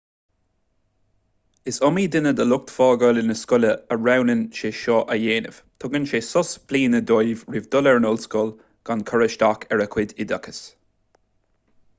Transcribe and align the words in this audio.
is 1.71 1.77
iomaí 1.87 2.05
duine 2.15 2.31
de 2.39 2.45
lucht 2.47 2.71
fágála 2.77 3.23
na 3.27 3.35
scoile 3.41 3.69
a 3.73 3.97
roghnaíonn 3.99 4.41
sé 4.61 4.71
seo 4.79 4.95
a 5.17 5.19
dhéanamh 5.25 5.61
tugann 5.85 6.09
sé 6.13 6.23
sos 6.31 6.55
bliana 6.71 7.03
dóibh 7.13 7.45
roimh 7.53 7.69
dhul 7.79 7.93
ar 7.95 8.01
an 8.03 8.09
ollscoil 8.15 8.53
gan 8.91 9.07
cur 9.13 9.29
isteach 9.29 9.71
ar 9.77 9.85
a 9.89 9.91
gcuid 9.95 10.17
oideachais 10.19 10.65